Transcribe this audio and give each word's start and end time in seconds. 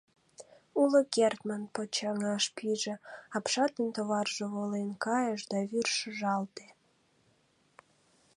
Уло 0.81 1.01
кертмын 1.13 1.63
почаҥаш 1.73 2.45
пиже, 2.55 2.95
апшатын 3.35 3.87
товарже 3.95 4.45
волен 4.53 4.89
кайыш 5.05 5.41
да 5.51 5.59
вӱр 5.69 5.87
шыжалте. 5.97 6.67